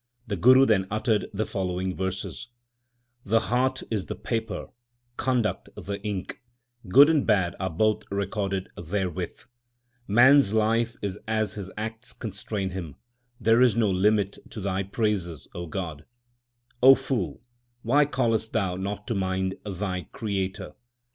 The 0.25 0.35
Guru 0.35 0.65
then 0.65 0.87
uttered 0.89 1.27
the 1.31 1.45
following 1.45 1.95
verses: 1.95 2.47
The 3.23 3.39
heart 3.39 3.83
is 3.91 4.07
the 4.07 4.15
paper, 4.15 4.69
conduct 5.15 5.69
the 5.75 6.01
ink; 6.03 6.41
l 6.83 6.89
good 6.89 7.07
and 7.07 7.23
bad 7.23 7.55
are 7.59 7.69
both 7.69 8.05
recorded 8.09 8.67
therewith. 8.75 9.43
Man 10.07 10.37
s 10.37 10.53
life 10.53 10.97
is 11.03 11.19
as 11.27 11.53
his 11.53 11.69
acts 11.77 12.13
constrain 12.13 12.71
him; 12.71 12.95
there 13.39 13.61
is 13.61 13.77
no 13.77 13.91
limit 13.91 14.39
to 14.49 14.59
Thy 14.59 14.81
praises, 14.81 15.47
O 15.53 15.67
God. 15.67 16.05
O 16.81 16.95
fool, 16.95 17.39
why 17.83 18.05
callest 18.05 18.53
thou 18.53 18.75
not 18.77 19.05
to 19.05 19.13
mind 19.13 19.53
Thy 19.71 20.07
Creator 20.11 20.73